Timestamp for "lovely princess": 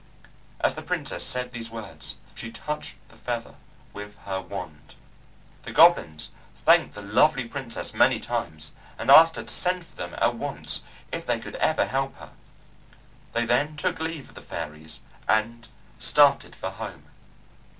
7.03-7.93